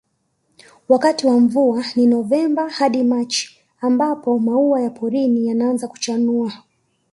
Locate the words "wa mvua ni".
1.27-2.07